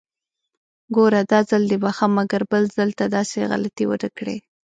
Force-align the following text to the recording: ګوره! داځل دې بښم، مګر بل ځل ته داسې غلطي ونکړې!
ګوره! 0.95 1.21
داځل 1.31 1.63
دې 1.71 1.77
بښم، 1.83 2.11
مګر 2.19 2.41
بل 2.51 2.63
ځل 2.75 2.89
ته 2.99 3.05
داسې 3.15 3.37
غلطي 3.51 3.85
ونکړې! 3.87 4.37